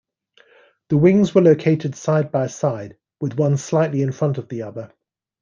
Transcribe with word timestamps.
The 0.89 0.97
wings 0.97 1.35
were 1.35 1.43
located 1.43 1.93
side-by-side, 1.95 2.97
with 3.19 3.37
one 3.37 3.55
slightly 3.57 4.01
in 4.01 4.11
front 4.11 4.39
of 4.39 4.49
the 4.49 4.63
other. 4.63 4.91